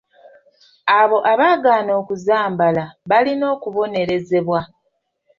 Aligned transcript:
Abo 0.99 1.17
abaagaana 1.31 1.91
okuzambala 2.01 2.83
balina 3.09 3.45
okubonerezebwa. 3.55 4.61